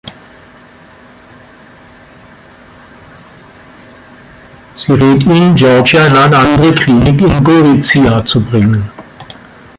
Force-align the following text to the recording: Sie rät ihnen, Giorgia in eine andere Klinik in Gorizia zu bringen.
Sie 4.77 4.93
rät 4.93 5.21
ihnen, 5.21 5.53
Giorgia 5.53 6.07
in 6.07 6.15
eine 6.15 6.37
andere 6.39 6.73
Klinik 6.73 7.21
in 7.21 7.43
Gorizia 7.43 8.25
zu 8.25 8.41
bringen. 8.43 8.89